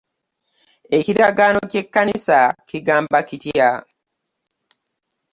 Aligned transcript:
Ekiragaano 0.97 1.59
ky'ekkanisa 1.71 2.39
kigamba 2.69 3.19
kitya? 3.27 3.69